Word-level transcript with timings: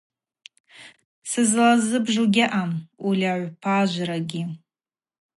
Сызлазыбжу 1.29 2.25
гьаъам 2.33 2.71
ульагӏвпажврагьи. 3.07 4.43